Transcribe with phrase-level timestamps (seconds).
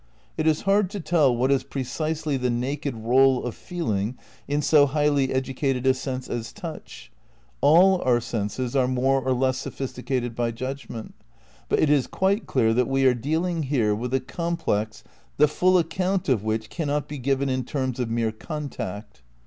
[0.35, 4.87] It is hard to tell what is precisely the naked role of feeling in so
[4.87, 7.11] highly educated a sense as touch—
[7.61, 11.13] all our senses are more or less sophisticated by judgment—
[11.69, 15.03] but it is quite clear that we are dealing here with a complex
[15.37, 19.21] the full account of which cannot be given in terms of mere contact.